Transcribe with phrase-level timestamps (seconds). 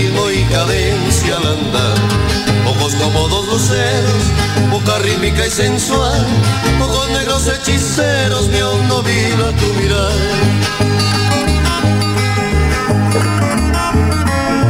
[0.00, 1.96] Ritmo y cadencia al andar.
[2.66, 4.32] Ojos como dos luceros,
[4.70, 6.26] boca rítmica y sensual,
[6.80, 10.12] ojos negros hechiceros, mi hondo vibra tu mirar.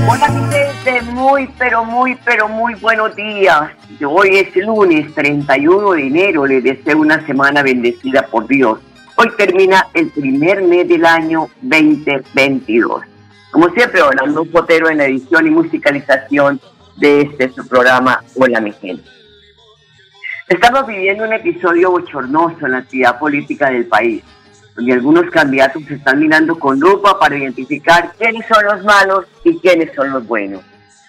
[0.08, 3.70] Hola mi gente, muy pero muy pero muy buenos días.
[4.04, 8.78] Hoy es lunes 31 de enero, les deseo una semana bendecida por Dios.
[9.16, 13.09] Hoy termina el primer mes del año 2022.
[13.50, 16.60] Como siempre, Orlando Potero en la edición y musicalización
[16.96, 19.02] de este su programa Hola mi gente.
[20.48, 24.22] Estamos viviendo un episodio bochornoso en la actividad política del país,
[24.76, 29.58] donde algunos candidatos se están mirando con lupa para identificar quiénes son los malos y
[29.58, 30.62] quiénes son los buenos,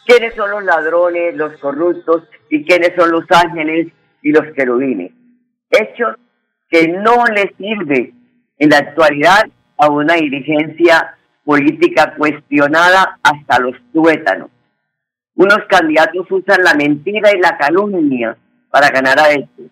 [0.07, 3.87] quiénes son los ladrones, los corruptos y quiénes son los ángeles
[4.23, 5.11] y los querubines.
[5.69, 6.15] Hechos
[6.69, 8.13] que no le sirve
[8.57, 9.43] en la actualidad
[9.77, 11.17] a una dirigencia
[11.51, 14.49] política cuestionada hasta los tuétanos.
[15.35, 18.37] Unos candidatos usan la mentira y la calumnia
[18.69, 19.65] para ganar a estos.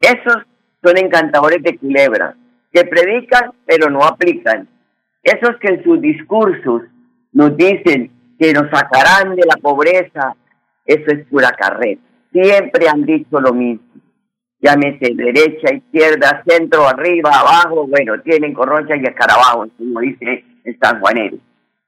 [0.00, 0.42] Esos
[0.82, 2.34] son encantadores de culebra,
[2.72, 4.66] que predican pero no aplican.
[5.22, 6.82] Esos que en sus discursos
[7.32, 10.34] nos dicen que nos sacarán de la pobreza,
[10.84, 12.00] eso es pura carrera.
[12.32, 13.86] Siempre han dicho lo mismo
[14.58, 21.00] llámese derecha, izquierda, centro, arriba, abajo, bueno, tienen corroncha y escarabajos, como dice el San
[21.00, 21.38] Juanero.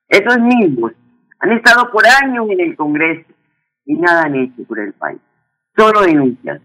[0.08, 0.92] Esos mismos
[1.40, 3.30] han estado por años en el Congreso
[3.84, 5.20] y nada han hecho por el país.
[5.76, 6.60] Solo denuncian,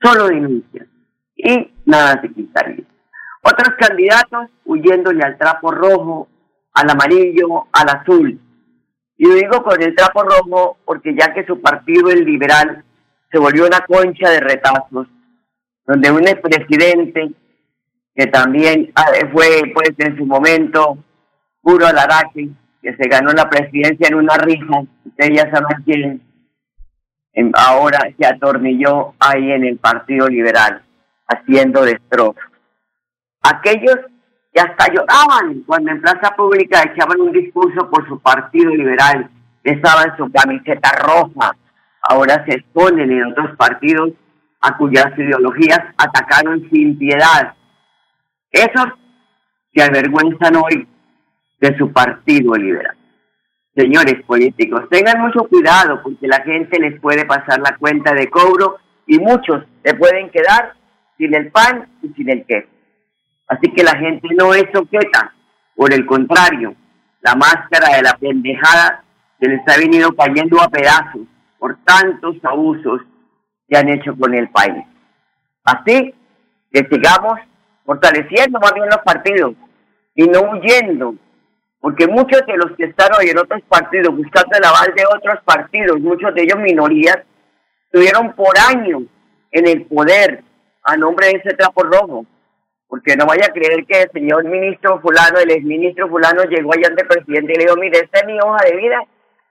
[0.00, 0.88] solo denuncian
[1.36, 2.84] y nada se quitaría.
[3.42, 6.28] Otros candidatos huyéndole al trapo rojo,
[6.72, 8.40] al amarillo, al azul.
[9.16, 12.84] Y digo con el trapo rojo porque ya que su partido, el liberal,
[13.30, 15.06] se volvió una concha de retazos,
[15.86, 17.32] donde un expresidente
[18.14, 20.98] que también ah, fue pues en su momento
[21.66, 22.48] puro alaraque,
[22.80, 26.22] que se ganó la presidencia en una risa, ustedes ya saben quién,
[27.54, 30.84] ahora se atornilló ahí en el Partido Liberal,
[31.26, 32.36] haciendo destrozos.
[33.42, 33.96] Aquellos
[34.54, 39.28] que hasta lloraban cuando en plaza pública echaban un discurso por su Partido Liberal,
[39.64, 41.56] besaban su camiseta roja,
[42.02, 44.12] ahora se exponen en otros partidos
[44.60, 47.54] a cuyas ideologías atacaron sin piedad.
[48.52, 48.86] Esos
[49.74, 50.86] se avergüenzan hoy
[51.60, 52.96] de su partido liberal.
[53.74, 58.78] Señores políticos, tengan mucho cuidado porque la gente les puede pasar la cuenta de cobro
[59.06, 60.74] y muchos se pueden quedar
[61.18, 62.68] sin el pan y sin el queso.
[63.48, 65.34] Así que la gente no es soqueta,
[65.74, 66.74] por el contrario,
[67.20, 69.04] la máscara de la pendejada
[69.38, 71.22] se les ha venido cayendo a pedazos
[71.58, 73.02] por tantos abusos
[73.68, 74.84] que han hecho con el país.
[75.64, 76.14] Así
[76.72, 77.38] que sigamos
[77.84, 79.54] fortaleciendo más bien los partidos
[80.14, 81.14] y no huyendo,
[81.86, 85.40] porque muchos de los que están hoy en otros partidos buscando el aval de otros
[85.44, 87.18] partidos, muchos de ellos minorías,
[87.84, 89.02] estuvieron por años
[89.52, 90.42] en el poder
[90.82, 92.26] a nombre de ese trapo rojo.
[92.88, 96.88] Porque no vaya a creer que el señor ministro fulano, el exministro fulano llegó allá
[96.88, 98.98] ante presidente y le dijo, mire, esta es mi hoja de vida,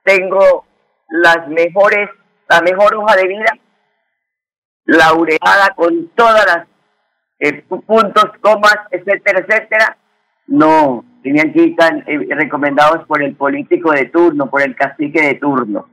[0.04, 0.66] tengo
[1.08, 2.10] las mejores,
[2.50, 3.58] la mejor hoja de vida
[4.84, 6.66] laureada con todas las
[7.38, 9.96] eh, puntos, comas, etcétera, etcétera.
[10.46, 15.20] No, tenían que ir tan, eh, recomendados por el político de turno, por el cacique
[15.20, 15.88] de turno,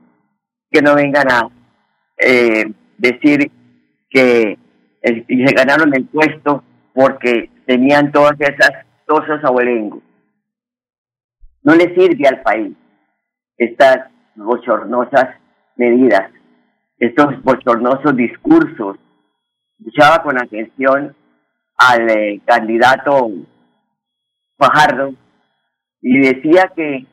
[0.70, 1.48] que no vengan a
[2.18, 3.50] eh, decir
[4.10, 4.58] que
[5.02, 6.62] se ganaron el puesto
[6.94, 8.70] porque tenían todas esas
[9.06, 10.02] cosas abuelengos.
[11.62, 12.76] No le sirve al país
[13.58, 15.36] estas bochornosas
[15.76, 16.30] medidas
[16.98, 18.96] estos bochornosos discursos.
[19.78, 21.14] Escuchaba con atención
[21.76, 23.30] al eh, candidato
[24.56, 25.14] Fajardo
[26.00, 27.06] y decía que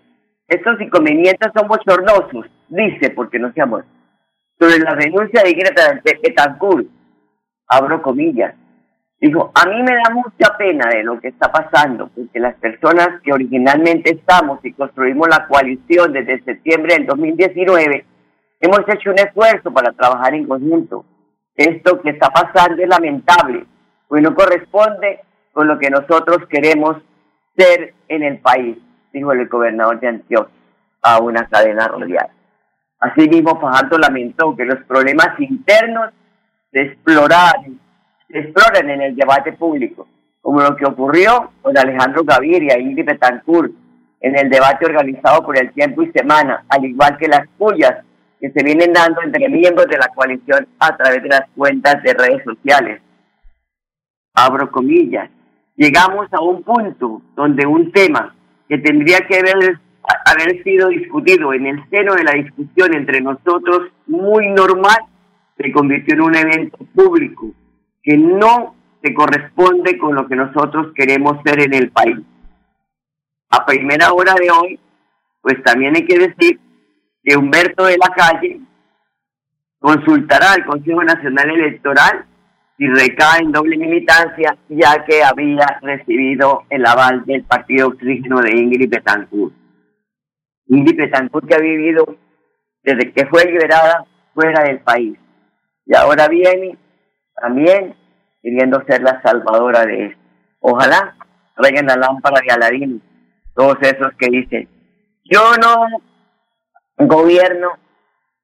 [0.47, 3.61] estos inconvenientes son bochornosos, dice, porque no se
[4.59, 6.87] sobre la renuncia de Greta Betancourt,
[7.67, 8.53] abro comillas,
[9.21, 13.21] dijo, a mí me da mucha pena de lo que está pasando, porque las personas
[13.23, 18.05] que originalmente estamos y construimos la coalición desde septiembre del 2019,
[18.59, 21.05] hemos hecho un esfuerzo para trabajar en conjunto.
[21.55, 23.65] Esto que está pasando es lamentable,
[24.07, 25.21] pues no corresponde
[25.53, 26.97] con lo que nosotros queremos
[27.55, 28.77] ser en el país,
[29.11, 30.61] dijo el gobernador de Antioquia
[31.01, 32.29] a una cadena radial.
[32.99, 36.11] Asimismo, Fajardo lamentó que los problemas internos
[36.71, 37.79] se exploraran,
[38.29, 40.07] se exploran en el debate público,
[40.41, 43.71] como lo que ocurrió con Alejandro Gaviria y Ingrid Betancourt
[44.19, 48.03] en el debate organizado por el tiempo y semana, al igual que las pullas
[48.39, 52.13] que se vienen dando entre miembros de la coalición a través de las cuentas de
[52.13, 53.01] redes sociales.
[54.33, 55.29] Abro comillas.
[55.75, 58.35] Llegamos a un punto donde un tema
[58.67, 59.79] que tendría que haber,
[60.25, 64.97] haber sido discutido en el seno de la discusión entre nosotros, muy normal,
[65.57, 67.51] se convirtió en un evento público
[68.03, 72.17] que no se corresponde con lo que nosotros queremos ser en el país.
[73.49, 74.79] A primera hora de hoy,
[75.41, 76.59] pues también hay que decir
[77.23, 78.61] que Humberto de la Calle
[79.79, 82.25] consultará al Consejo Nacional Electoral
[82.81, 88.57] si recae en doble militancia, ya que había recibido el aval del partido oxígeno de
[88.57, 89.53] Ingrid Betancourt.
[90.65, 92.17] Ingrid Betancourt que ha vivido
[92.81, 95.15] desde que fue liberada fuera del país.
[95.85, 96.75] Y ahora viene
[97.35, 97.95] también
[98.41, 100.21] queriendo ser la salvadora de esto.
[100.61, 101.15] Ojalá
[101.57, 103.03] traigan la lámpara de Aladín,
[103.53, 104.67] todos esos que dicen,
[105.25, 105.85] yo no
[106.97, 107.73] gobierno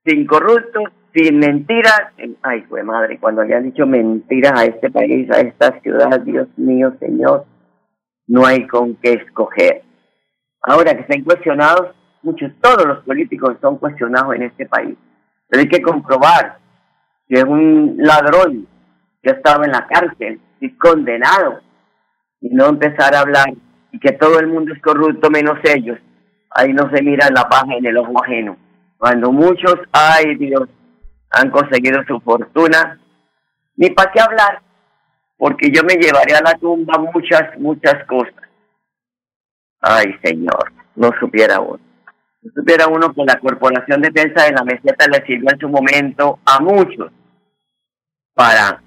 [0.06, 0.84] sin corruptos,
[1.18, 2.14] sin mentiras.
[2.44, 6.48] Ay, fue madre, cuando le han dicho mentiras a este país, a esta ciudad, Dios
[6.58, 7.46] mío, Señor,
[8.28, 9.84] no hay con qué escoger.
[10.62, 14.96] Ahora que están cuestionados, muchos, todos los políticos son cuestionados en este país.
[15.48, 16.60] Pero hay que comprobar
[17.28, 18.68] que es un ladrón
[19.24, 21.62] que estaba en la cárcel y condenado
[22.42, 23.54] y no empezar a hablar
[23.92, 25.98] y que todo el mundo es corrupto menos ellos
[26.58, 28.58] ahí no se mira la paja en el ojo ajeno.
[28.98, 30.68] Cuando muchos, ay Dios,
[31.30, 33.00] han conseguido su fortuna,
[33.76, 34.62] ni para qué hablar,
[35.38, 38.34] porque yo me llevaré a la tumba muchas, muchas cosas.
[39.82, 41.80] Ay Señor, no supiera uno.
[42.42, 45.70] No supiera uno que la Corporación de Defensa de la Meseta le sirvió en su
[45.70, 47.12] momento a muchos
[48.34, 48.82] para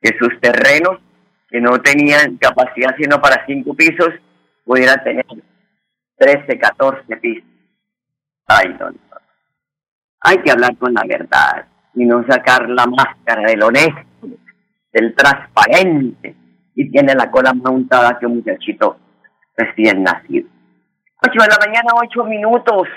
[0.00, 1.00] que sus terrenos,
[1.48, 4.10] que no tenían capacidad sino para cinco pisos,
[4.64, 5.24] pudieran tener
[6.16, 7.48] 13, 14 pisos.
[8.46, 8.90] Ay, no,
[10.20, 14.28] Hay que hablar con la verdad y no sacar la máscara del honesto,
[14.92, 16.34] del transparente,
[16.74, 18.98] y tiene la cola montada que un muchachito
[19.56, 20.48] recién nacido.
[21.22, 22.88] 8 de la mañana, 8 minutos.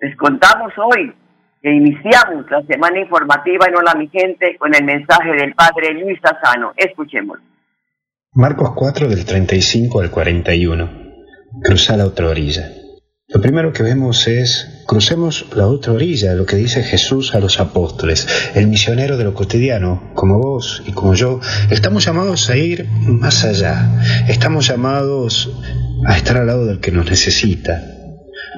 [0.00, 1.14] Les contamos hoy
[1.62, 6.18] que iniciamos la semana informativa en Hola mi gente con el mensaje del padre Luis
[6.22, 6.72] Asano.
[6.76, 7.44] Escuchémoslo.
[8.32, 11.06] Marcos 4 del 35 al 41
[11.62, 12.70] cruzar la otra orilla.
[13.28, 17.60] Lo primero que vemos es, crucemos la otra orilla, lo que dice Jesús a los
[17.60, 18.26] apóstoles.
[18.54, 21.40] El misionero de lo cotidiano, como vos y como yo,
[21.70, 24.24] estamos llamados a ir más allá.
[24.28, 25.50] Estamos llamados
[26.06, 27.82] a estar al lado del que nos necesita.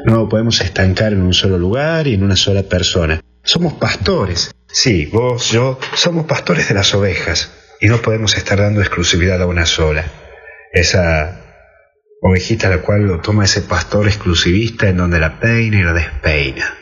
[0.05, 3.21] No podemos estancar en un solo lugar y en una sola persona.
[3.43, 4.55] Somos pastores.
[4.71, 9.47] Sí, vos, yo, somos pastores de las ovejas y no podemos estar dando exclusividad a
[9.47, 10.05] una sola.
[10.73, 11.48] Esa
[12.21, 16.75] ovejita la cual lo toma ese pastor exclusivista en donde la peina y la despeina.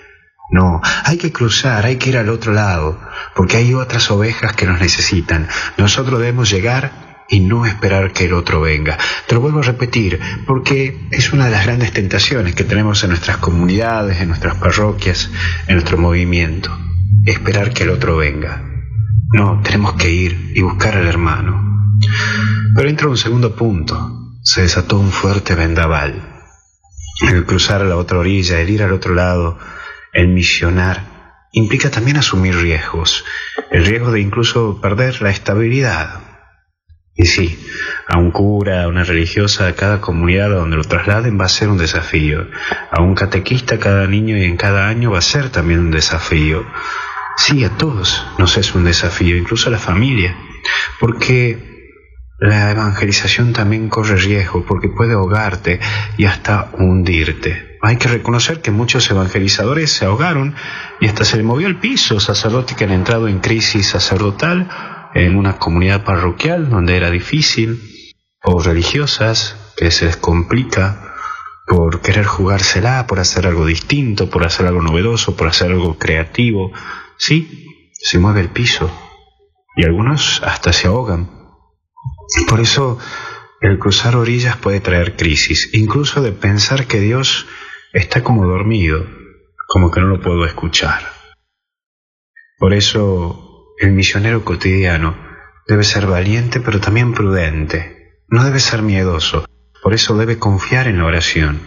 [0.50, 3.00] No, hay que cruzar, hay que ir al otro lado,
[3.35, 5.49] porque hay otras ovejas que nos necesitan.
[5.76, 8.97] Nosotros debemos llegar y no esperar que el otro venga.
[9.26, 13.11] Te lo vuelvo a repetir, porque es una de las grandes tentaciones que tenemos en
[13.11, 15.31] nuestras comunidades, en nuestras parroquias,
[15.66, 16.76] en nuestro movimiento.
[17.25, 18.62] Esperar que el otro venga.
[19.33, 21.61] No, tenemos que ir y buscar al hermano.
[22.76, 26.22] Pero entra un segundo punto, se desató un fuerte vendaval.
[27.28, 29.58] El cruzar a la otra orilla, el ir al otro lado,
[30.12, 31.02] el misionar,
[31.50, 33.24] implica también asumir riesgos,
[33.72, 36.20] el riesgo de incluso perder la estabilidad.
[37.16, 37.58] Y sí,
[38.06, 41.68] a un cura, a una religiosa, a cada comunidad donde lo trasladen va a ser
[41.68, 42.46] un desafío.
[42.92, 46.64] A un catequista, cada niño y en cada año va a ser también un desafío.
[47.36, 50.36] Sí, a todos nos es un desafío, incluso a la familia,
[51.00, 51.75] porque
[52.38, 55.81] la evangelización también corre riesgo porque puede ahogarte
[56.16, 57.78] y hasta hundirte.
[57.83, 60.55] hay que reconocer que muchos evangelizadores se ahogaron
[61.00, 64.69] y hasta se le movió el piso, sacerdotes que han entrado en crisis sacerdotal
[65.14, 67.81] en una comunidad parroquial donde era difícil,
[68.43, 71.14] o religiosas que se les complica
[71.66, 76.71] por querer jugársela, por hacer algo distinto, por hacer algo novedoso, por hacer algo creativo.
[77.16, 78.90] Sí, se mueve el piso
[79.75, 81.36] y algunos hasta se ahogan.
[82.48, 82.98] Por eso
[83.60, 87.46] el cruzar orillas puede traer crisis, incluso de pensar que Dios
[87.92, 89.06] está como dormido,
[89.68, 91.02] como que no lo puedo escuchar.
[92.58, 95.16] Por eso el misionero cotidiano
[95.66, 99.46] debe ser valiente pero también prudente, no debe ser miedoso,
[99.82, 101.60] por eso debe confiar en la oración.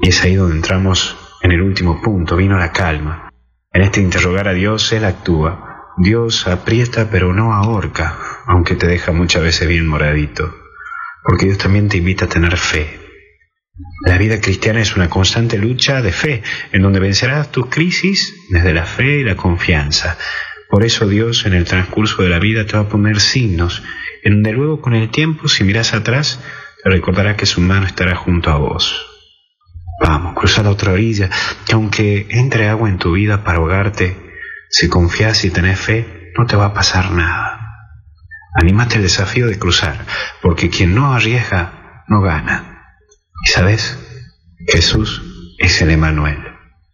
[0.00, 3.30] Y es ahí donde entramos en el último punto, vino la calma.
[3.72, 5.67] En este interrogar a Dios, Él actúa.
[6.00, 10.54] Dios aprieta pero no ahorca, aunque te deja muchas veces bien moradito.
[11.24, 13.00] Porque Dios también te invita a tener fe.
[14.06, 18.72] La vida cristiana es una constante lucha de fe, en donde vencerás tus crisis desde
[18.72, 20.16] la fe y la confianza.
[20.70, 23.82] Por eso Dios en el transcurso de la vida te va a poner signos,
[24.22, 26.40] en donde luego con el tiempo, si miras atrás,
[26.82, 29.04] te recordará que su mano estará junto a vos.
[30.00, 31.28] Vamos, cruza la otra orilla,
[31.66, 34.27] que aunque entre agua en tu vida para ahogarte,
[34.70, 37.58] si confías y tenés fe, no te va a pasar nada.
[38.54, 39.96] Anímate al desafío de cruzar,
[40.42, 42.96] porque quien no arriesga, no gana.
[43.44, 43.96] Y sabes,
[44.66, 46.38] Jesús es el Emanuel,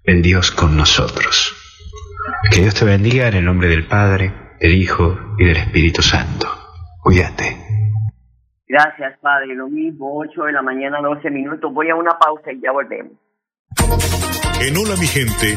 [0.04, 1.54] el Dios con nosotros.
[2.50, 6.49] Que Dios te bendiga en el nombre del Padre, del Hijo y del Espíritu Santo.
[7.02, 7.57] Cuídate.
[8.66, 9.54] Gracias, Padre.
[9.54, 11.73] Lo mismo, 8 de la mañana, 12 minutos.
[11.73, 13.12] Voy a una pausa y ya volvemos.
[14.61, 15.57] En Hola mi gente,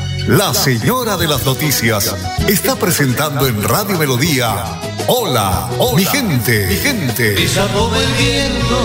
[0.27, 2.15] la señora de las noticias,
[2.47, 4.63] está presentando en Radio Melodía.
[5.07, 7.31] Hola, hola mi gente, mi gente.
[7.33, 8.77] Pisa todo el viento,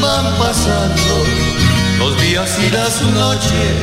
[0.00, 1.24] van pasando
[1.98, 3.82] los días y las noches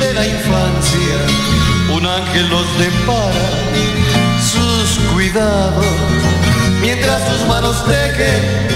[0.00, 1.16] de la infancia.
[1.94, 3.50] Un ángel los depara,
[4.40, 5.86] sus cuidados,
[6.80, 8.72] mientras sus manos tejen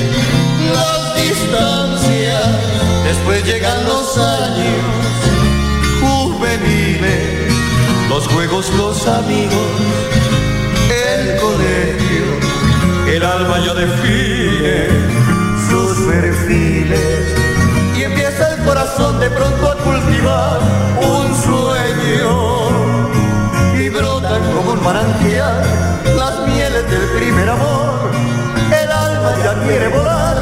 [0.74, 5.25] las distancias Después llegan los años
[8.16, 9.52] los juegos, los amigos,
[10.88, 12.24] el colegio,
[13.14, 14.88] el alma ya define
[15.68, 17.34] sus perfiles
[17.94, 20.60] y empieza el corazón de pronto a cultivar
[20.96, 22.68] un sueño
[23.78, 25.62] y brotan como un manantial
[26.16, 28.12] las mieles del primer amor.
[28.82, 30.36] El alma ya quiere volar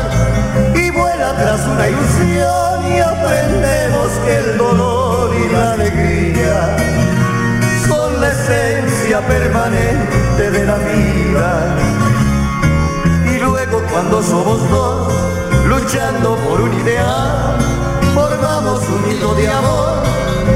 [1.37, 6.77] tras una ilusión y aprendemos que el dolor y la alegría
[8.45, 11.77] esencia permanente de la vida.
[13.33, 15.13] Y luego cuando somos dos,
[15.67, 17.59] luchando por un ideal,
[18.15, 20.03] formamos un hilo de amor,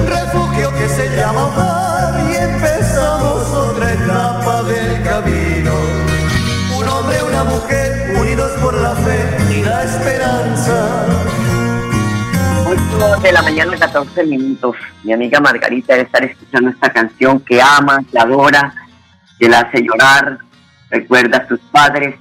[0.07, 6.09] refugio que se llama hogar y empezamos otra etapa del camino
[7.39, 9.18] una mujer unidos por la fe
[12.99, 14.75] de la mañana, 14 minutos.
[15.05, 18.75] Mi amiga Margarita debe estar escuchando esta canción que ama, que adora,
[19.39, 20.39] que la hace llorar.
[20.91, 22.17] Recuerda a sus padres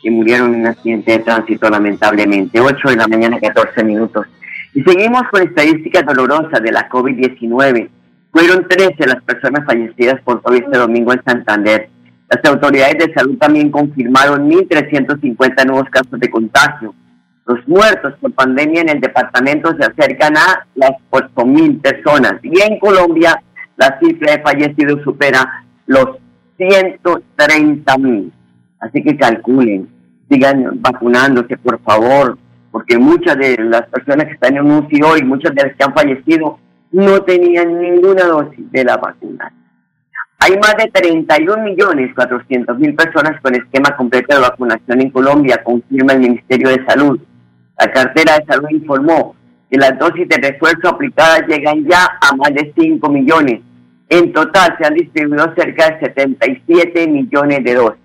[0.00, 2.60] que murieron en un accidente de tránsito, lamentablemente.
[2.60, 4.26] 8 de la mañana, 14 minutos.
[4.72, 7.88] Y seguimos con estadísticas dolorosas de la COVID-19.
[8.30, 11.88] Fueron 13 las personas fallecidas por COVID este domingo en Santander.
[12.30, 16.94] Las autoridades de salud también confirmaron 1.350 nuevos casos de contagio.
[17.46, 22.78] Los muertos por pandemia en el departamento se acercan a las 8.000 personas y en
[22.78, 23.42] Colombia
[23.76, 26.06] la cifra de fallecidos supera los
[26.58, 28.30] 130.000.
[28.80, 29.88] Así que calculen,
[30.30, 32.38] sigan vacunándose por favor,
[32.70, 35.94] porque muchas de las personas que están en UCI hoy, muchas de las que han
[35.94, 36.58] fallecido,
[36.92, 39.52] no tenían ninguna dosis de la vacuna.
[40.38, 45.62] Hay más de 31 millones 400 mil personas con esquema completo de vacunación en Colombia,
[45.64, 47.20] confirma el Ministerio de Salud.
[47.78, 49.34] La cartera de salud informó
[49.70, 53.60] que las dosis de refuerzo aplicadas llegan ya a más de 5 millones.
[54.08, 58.00] En total se han distribuido cerca de 77 millones de dosis.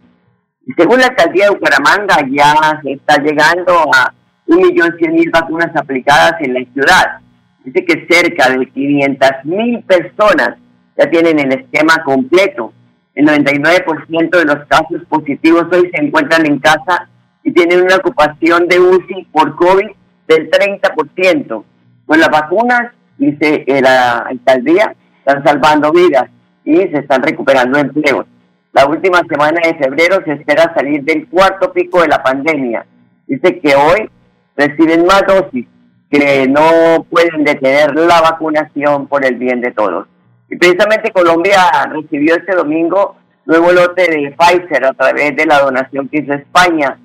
[0.65, 4.13] Y según la alcaldía de Bucaramanga, ya se está llegando a
[4.47, 7.19] 1.100.000 vacunas aplicadas en la ciudad.
[7.63, 10.55] Dice que cerca de 500.000 personas
[10.97, 12.73] ya tienen el esquema completo.
[13.13, 17.08] El 99% de los casos positivos hoy se encuentran en casa
[17.43, 19.89] y tienen una ocupación de UCI por COVID
[20.27, 21.63] del 30%.
[22.05, 26.29] Con las vacunas, dice la alcaldía, están salvando vidas
[26.63, 28.25] y se están recuperando empleos.
[28.71, 32.85] La última semana de febrero se espera salir del cuarto pico de la pandemia.
[33.27, 34.09] Dice que hoy
[34.55, 35.67] reciben más dosis
[36.09, 40.07] que no pueden detener la vacunación por el bien de todos.
[40.49, 41.59] Y precisamente Colombia
[41.91, 43.15] recibió este domingo
[43.45, 46.97] nuevo lote de Pfizer a través de la donación que hizo España,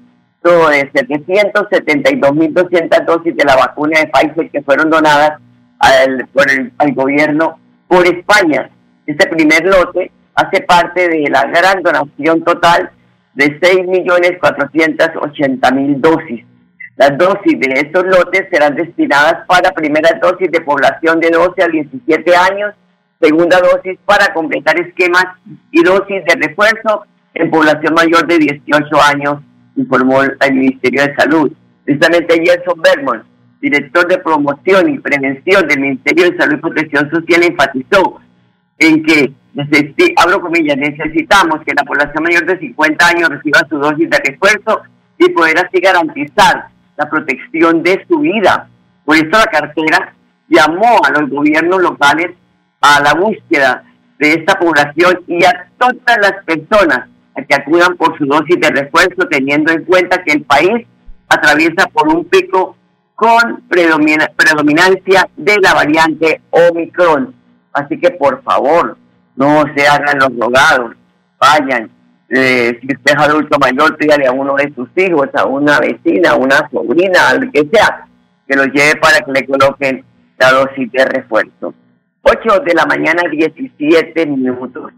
[0.44, 5.40] de 772.200 dosis de la vacuna de Pfizer que fueron donadas
[5.78, 7.58] al, por el, al gobierno
[7.88, 8.70] por España.
[9.06, 12.90] Este primer lote hace parte de la gran donación total
[13.34, 16.44] de 6.480.000 dosis.
[16.96, 21.68] Las dosis de estos lotes serán destinadas para primeras dosis de población de 12 a
[21.68, 22.74] 17 años,
[23.20, 25.24] segunda dosis para completar esquemas
[25.70, 29.38] y dosis de refuerzo en población mayor de 18 años,
[29.76, 31.52] informó el Ministerio de Salud.
[31.84, 33.24] Precisamente Gerson Bergman,
[33.60, 38.20] director de promoción y prevención del Ministerio de Salud y Protección Social, enfatizó
[38.78, 44.82] en que, necesitamos que la población mayor de 50 años reciba su dosis de refuerzo
[45.18, 48.68] y poder así garantizar la protección de su vida.
[49.04, 50.14] Por eso la cartera
[50.48, 52.32] llamó a los gobiernos locales
[52.80, 53.84] a la búsqueda
[54.18, 58.70] de esta población y a todas las personas a que acudan por su dosis de
[58.70, 60.86] refuerzo, teniendo en cuenta que el país
[61.28, 62.76] atraviesa por un pico
[63.14, 67.34] con predominancia de la variante Omicron.
[67.72, 68.96] Así que por favor,
[69.36, 70.96] no se hagan los rogados,
[71.38, 71.90] vayan,
[72.28, 76.30] eh, si usted es adulto mayor, pídale a uno de sus hijos, a una vecina,
[76.30, 78.06] a una sobrina, al que sea,
[78.48, 80.04] que lo lleve para que le coloquen
[80.38, 81.74] la dosis de refuerzo.
[82.22, 84.92] 8 de la mañana, 17 minutos.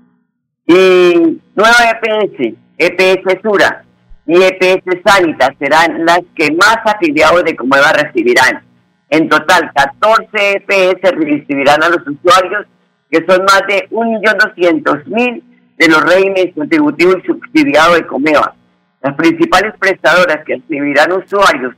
[0.66, 3.84] Y nueva EPS, EPS Sura
[4.26, 8.62] y EPS Sanitas serán las que más afiliados de Comeva recibirán.
[9.08, 12.67] En total, 14 EPS recibirán a los usuarios,
[13.10, 15.43] que son más de 1.200.000
[15.78, 18.54] de los regímenes contributivos subsidiados de Comeva.
[19.02, 21.75] Las principales prestadoras que recibirán usuarios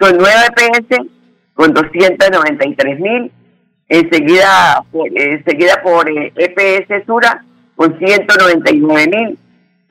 [0.00, 0.98] son 9 EPS
[1.54, 3.32] con 293 mil,
[3.88, 7.44] enseguida por, enseguida por EPS eh, e Sura
[7.78, 9.38] con 199 mil,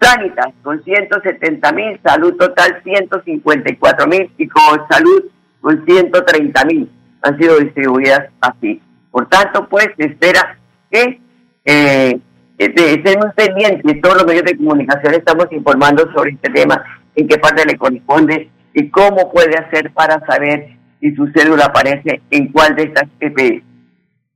[0.02, 5.24] Sanitas con 170 mil, Salud Total 154 mil y con Salud
[5.62, 6.92] con 130 mil.
[7.22, 8.82] Han sido distribuidas así.
[9.10, 10.60] Por tanto, pues se espera
[10.92, 11.22] que
[11.64, 12.20] eh,
[12.58, 16.84] estemos pendientes, todos los medios de comunicación estamos informando sobre este tema,
[17.16, 22.22] en qué parte le corresponde y cómo puede hacer para saber si su cédula aparece
[22.32, 23.64] en cuál de estas EPS.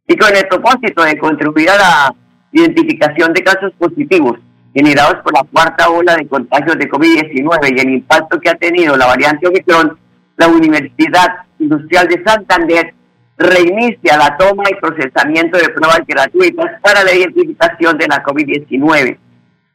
[0.07, 2.15] Y con el propósito de contribuir a la
[2.51, 4.39] identificación de casos positivos
[4.73, 8.95] generados por la cuarta ola de contagios de COVID-19 y el impacto que ha tenido
[8.95, 9.97] la variante Omicron,
[10.37, 12.93] la Universidad Industrial de Santander
[13.37, 19.17] reinicia la toma y procesamiento de pruebas gratuitas para la identificación de la COVID-19.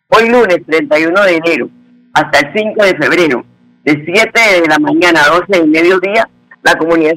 [0.08, 1.68] Hoy lunes 31 de enero
[2.14, 3.44] hasta el 5 de febrero,
[3.84, 6.28] de 7 de la mañana a 12 del mediodía,
[6.62, 7.14] la comunidad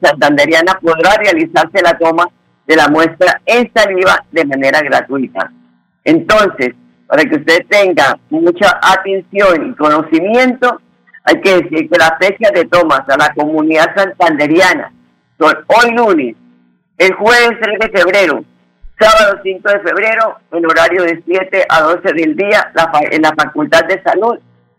[0.00, 2.26] santanderiana podrá realizarse la toma
[2.66, 5.50] de la muestra en saliva de manera gratuita.
[6.04, 6.74] Entonces,
[7.06, 10.80] para que usted tenga mucha atención y conocimiento,
[11.24, 14.92] hay que decir que la fecha de tomas a la comunidad santanderiana
[15.38, 16.36] son hoy lunes,
[16.98, 18.44] el jueves 3 de febrero,
[18.98, 22.72] sábado 5 de febrero, en horario de 7 a 12 del día,
[23.10, 24.38] en la Facultad de Salud,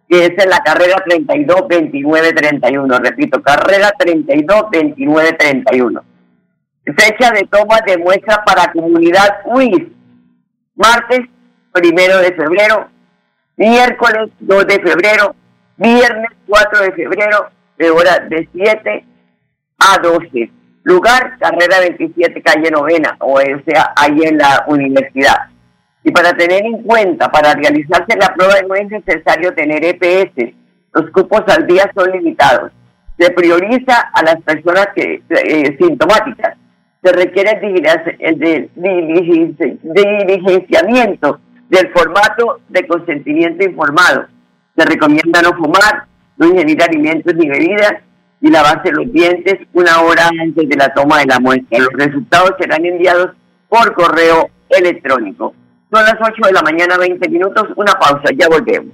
[0.10, 3.00] que es en la carrera 32 29 31.
[3.00, 6.04] Repito, carrera 32 29 31.
[6.96, 9.88] Fecha de toma de muestra para comunidad UIS,
[10.76, 11.22] martes
[11.74, 12.88] primero de febrero,
[13.58, 15.36] miércoles 2 de febrero,
[15.76, 19.06] viernes 4 de febrero, de hora de 7
[19.80, 20.52] a 12.
[20.84, 25.50] Lugar, carrera 27, calle novena, o sea, ahí en la universidad.
[26.06, 30.54] Y para tener en cuenta, para realizarse la prueba no es necesario tener EPS.
[30.94, 32.72] Los cupos al día son limitados.
[33.20, 36.56] Se prioriza a las personas que eh, sintomáticas.
[37.04, 37.60] Se requiere
[38.20, 44.26] el diligenciamiento del formato de consentimiento informado.
[44.76, 46.06] Se recomienda no fumar,
[46.38, 47.96] no ingerir alimentos ni bebidas
[48.42, 51.80] y lavarse los dientes una hora antes de la toma de la muestra.
[51.80, 53.32] Los resultados serán enviados
[53.70, 55.54] por correo electrónico.
[55.92, 58.94] Son las 8 de la mañana, 20 minutos, una pausa, ya volvemos.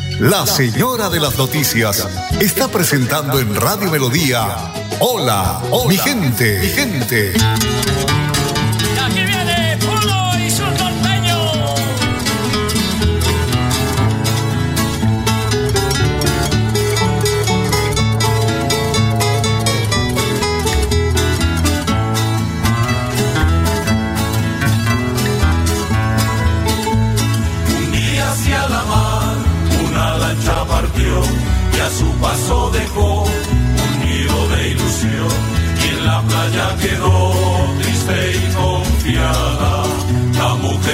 [0.21, 2.07] la señora de las noticias
[2.39, 4.71] está presentando en Radio Melodía.
[4.99, 7.33] Hola, hola mi gente, mi gente.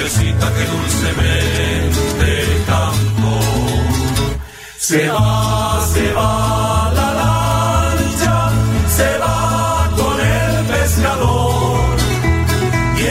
[0.08, 2.28] Que dulcemente
[2.66, 3.40] cantó.
[4.78, 8.50] Se va, se va la lancha,
[8.88, 11.96] se va con el pescador.
[12.96, 13.02] Y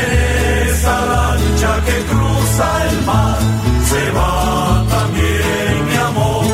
[0.69, 3.37] esa lancha que cruza el mar,
[3.85, 6.45] se va también mi amor.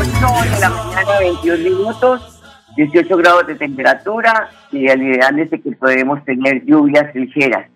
[0.00, 2.36] 8 de la mañana, 22 minutos.
[2.76, 7.68] 18 grados de temperatura y el ideal es que podemos tener lluvias ligeras.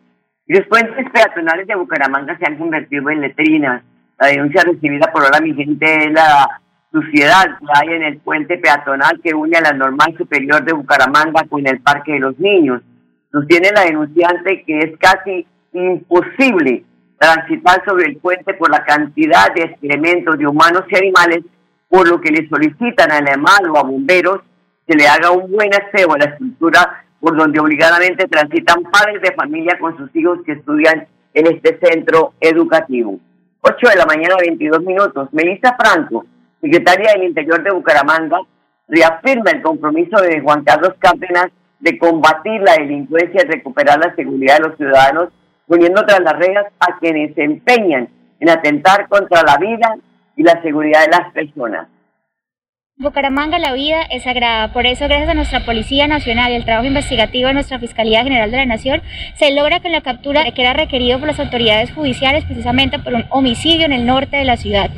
[0.46, 3.82] Los puentes peatonales de Bucaramanga se han convertido en letrinas.
[4.18, 6.60] La denuncia recibida por ahora mi gente es la
[6.92, 11.44] suciedad que hay en el puente peatonal que une a la normal superior de Bucaramanga
[11.48, 12.82] con el Parque de los Niños.
[13.32, 16.84] Sostiene la denunciante que es casi imposible
[17.18, 21.40] transitar sobre el puente por la cantidad de excrementos de humanos y animales,
[21.88, 24.40] por lo que le solicitan a EMAL o a bomberos
[24.86, 29.32] que le haga un buen aseo a la estructura por donde obligadamente transitan padres de
[29.32, 33.18] familia con sus hijos que estudian en este centro educativo.
[33.62, 35.30] 8 de la mañana, 22 minutos.
[35.32, 36.26] Melissa Franco,
[36.60, 38.40] secretaria del Interior de Bucaramanga,
[38.88, 41.46] reafirma el compromiso de Juan Carlos Cárdenas
[41.80, 45.30] de combatir la delincuencia y recuperar la seguridad de los ciudadanos,
[45.66, 48.06] poniendo tras las reglas a quienes se empeñan
[48.38, 49.96] en atentar contra la vida
[50.36, 51.88] y la seguridad de las personas.
[52.96, 56.86] Bucaramanga la vida es sagrada, por eso gracias a nuestra Policía Nacional y el trabajo
[56.86, 59.02] investigativo de nuestra Fiscalía General de la Nación,
[59.34, 63.24] se logra que la captura que era requerido por las autoridades judiciales precisamente por un
[63.30, 64.90] homicidio en el norte de la ciudad.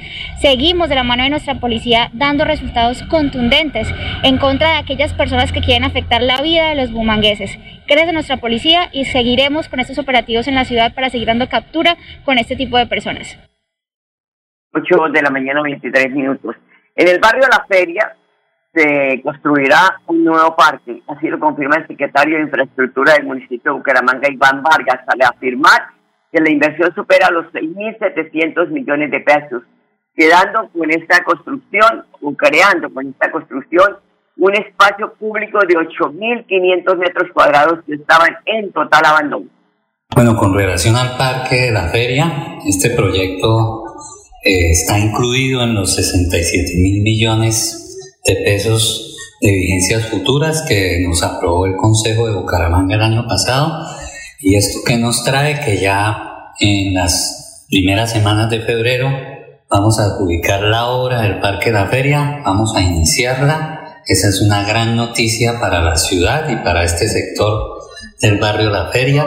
[0.43, 3.89] Seguimos de la mano de nuestra policía dando resultados contundentes
[4.23, 7.59] en contra de aquellas personas que quieren afectar la vida de los bumangueses.
[7.89, 11.49] Gracias a nuestra policía y seguiremos con estos operativos en la ciudad para seguir dando
[11.49, 13.39] captura con este tipo de personas.
[14.75, 16.57] 8 de la mañana, 23 minutos.
[16.97, 18.17] En el barrio La Feria
[18.73, 23.79] se construirá un nuevo parque, así lo confirma el secretario de Infraestructura del municipio de
[23.79, 25.89] Bucaramanga, Iván Vargas, al afirmar
[26.33, 29.63] que la inversión supera los 6.700 millones de pesos,
[30.15, 33.99] quedando con esta construcción, o creando con esta construcción,
[34.39, 39.47] un espacio público de 8.500 metros cuadrados que estaban en total abandono.
[40.15, 42.33] Bueno, con relación al parque de la feria,
[42.67, 43.86] este proyecto
[44.47, 51.25] eh, está incluido en los 67 mil millones de pesos de vigencias futuras que nos
[51.25, 53.85] aprobó el Consejo de Bucaramanga el año pasado.
[54.41, 59.11] Y esto que nos trae que ya en las primeras semanas de febrero
[59.69, 64.03] vamos a adjudicar la obra del Parque de la Feria, vamos a iniciarla.
[64.07, 67.81] Esa es una gran noticia para la ciudad y para este sector
[68.23, 69.27] del barrio La Feria.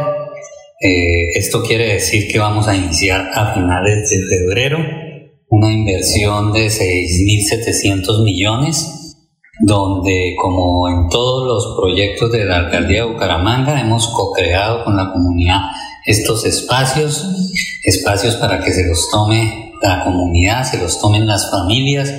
[0.79, 5.08] Eh, esto quiere decir que vamos a iniciar a finales de febrero
[5.49, 9.15] una inversión de 6.700 millones,
[9.61, 15.11] donde como en todos los proyectos de la alcaldía de Bucaramanga hemos co-creado con la
[15.11, 15.59] comunidad
[16.05, 17.25] estos espacios,
[17.83, 22.09] espacios para que se los tome la comunidad, se los tomen las familias,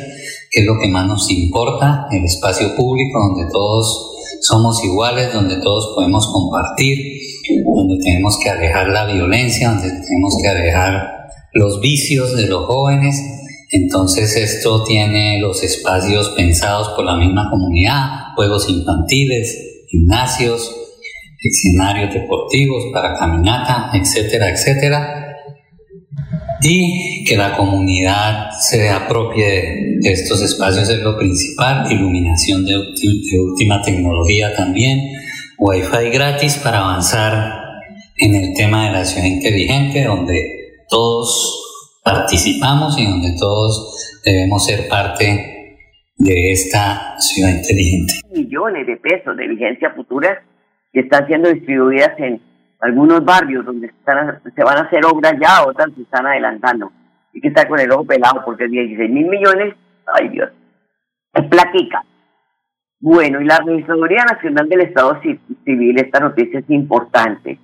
[0.50, 4.10] que es lo que más nos importa, el espacio público donde todos
[4.42, 6.98] somos iguales, donde todos podemos compartir,
[7.64, 11.19] donde tenemos que alejar la violencia, donde tenemos que alejar
[11.52, 13.20] los vicios de los jóvenes.
[13.72, 20.74] Entonces esto tiene los espacios pensados por la misma comunidad, juegos infantiles, gimnasios,
[21.42, 25.36] escenarios deportivos para caminata, etcétera, etcétera.
[26.62, 32.76] Y que la comunidad se apropie de estos espacios es lo principal, iluminación de,
[33.38, 35.12] última tecnología también,
[35.58, 37.60] wifi gratis para avanzar
[38.18, 40.59] en el tema de la ciudad inteligente, donde
[40.90, 45.78] todos participamos y donde todos debemos ser parte
[46.18, 48.14] de esta ciudad inteligente.
[48.30, 50.42] Millones de pesos de vigencia futura
[50.92, 52.40] que están siendo distribuidas en
[52.80, 56.90] algunos barrios donde se van a hacer obras ya, otras se están adelantando.
[57.32, 59.74] Y que está con el ojo pelado porque 16 mil millones,
[60.06, 60.50] ay Dios,
[61.34, 62.04] es platica.
[62.98, 65.18] Bueno, y la Registraduría Nacional del Estado
[65.64, 67.58] Civil, esta noticia es importante,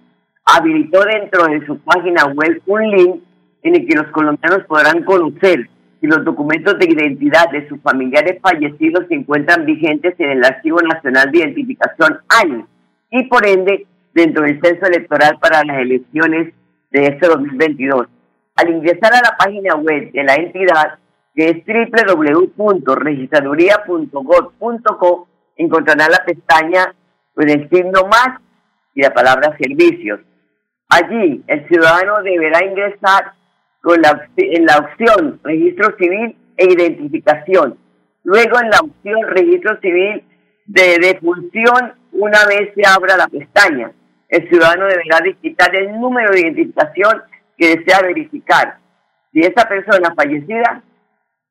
[0.47, 3.23] habilitó dentro de su página web un link
[3.63, 5.69] en el que los colombianos podrán conocer
[6.01, 10.81] si los documentos de identidad de sus familiares fallecidos se encuentran vigentes en el Archivo
[10.83, 12.65] Nacional de Identificación ANI
[13.11, 16.55] y por ende dentro del censo electoral para las elecciones
[16.93, 18.07] de este 2022.
[18.55, 21.01] Al ingresar a la página web de la entidad,
[21.35, 21.57] que es
[22.57, 26.95] www.registraduría.gov.co, encontrará la pestaña
[27.35, 28.41] con el signo más
[28.95, 30.21] y la palabra servicios.
[30.89, 33.33] Allí, el ciudadano deberá ingresar
[33.83, 37.79] con la, en la opción registro civil e identificación.
[38.25, 40.25] Luego en la opción registro civil
[40.67, 43.93] de defunción, una vez se abra la pestaña
[44.29, 47.23] el ciudadano deberá digitar el número de identificación
[47.57, 48.79] que desea verificar.
[49.33, 50.83] Si esa persona fallecida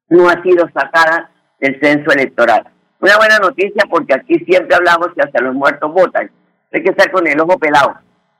[0.09, 2.67] no ha sido sacada del censo electoral.
[2.99, 6.29] Una buena noticia porque aquí siempre hablamos que hasta los muertos votan.
[6.73, 7.95] Hay que estar con el ojo pelado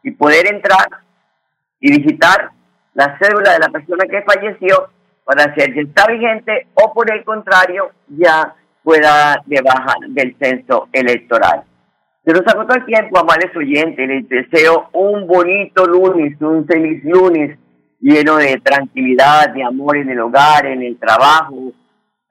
[0.06, 0.88] y poder entrar
[1.80, 2.52] y digitar
[2.94, 4.90] la cédula de la persona que falleció
[5.26, 10.88] para ser que está vigente o por el contrario ya pueda de baja del censo
[10.94, 11.64] electoral.
[12.24, 14.08] Se nos agotó el tiempo, amables oyentes.
[14.08, 17.58] Les deseo un bonito lunes, un feliz lunes
[18.00, 21.72] lleno de tranquilidad, de amor en el hogar, en el trabajo.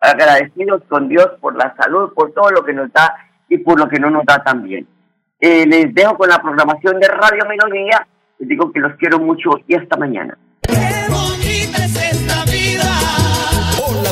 [0.00, 3.16] Agradecidos con Dios por la salud, por todo lo que nos da
[3.48, 4.86] y por lo que no nos da también.
[5.40, 8.06] Eh, les dejo con la programación de Radio Melodía.
[8.38, 10.38] Les digo que los quiero mucho y hasta mañana.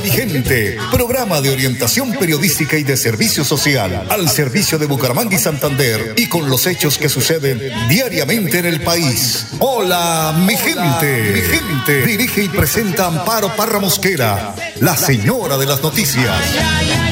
[0.03, 6.15] Vigente, programa de orientación periodística y de servicio social al servicio de Bucaramanga y Santander
[6.17, 9.47] y con los hechos que suceden diariamente en el país.
[9.61, 12.05] Hola, mi gente, mi gente.
[12.05, 17.12] Dirige y presenta Amparo Parra Mosquera, la señora de las noticias.